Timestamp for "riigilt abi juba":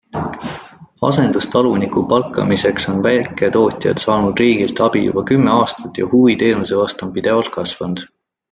4.45-5.25